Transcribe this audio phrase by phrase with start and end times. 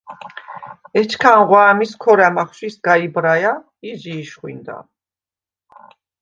[0.99, 3.53] ეჩქანღვ’ ა̄მის ქორა̈ მახვში სგა იბრაჲა
[3.87, 4.77] ი ჟი იშხვინდა.